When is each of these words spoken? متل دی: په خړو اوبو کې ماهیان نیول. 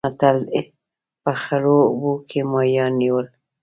متل 0.05 0.37
دی: 0.49 0.61
په 1.23 1.31
خړو 1.41 1.77
اوبو 1.89 2.13
کې 2.29 2.39
ماهیان 2.51 2.91
نیول. 3.01 3.27